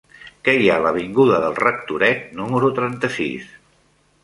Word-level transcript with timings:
Què 0.47 0.53
hi 0.61 0.69
ha 0.71 0.77
a 0.79 0.81
l'avinguda 0.85 1.37
del 1.43 1.59
Rectoret 1.59 2.25
número 2.41 2.73
trenta-sis? 2.83 3.55